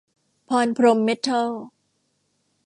[0.49, 1.51] พรพรหมเม็ททอล